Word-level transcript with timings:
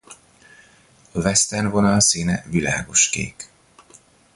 A 1.13 1.17
Western 1.19 1.67
vonal 1.69 1.99
színe 1.99 2.45
világoskék. 2.49 3.49